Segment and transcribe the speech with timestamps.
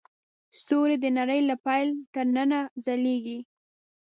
[0.59, 3.39] ستوري د نړۍ له پیل نه تر ننه ځلېږي.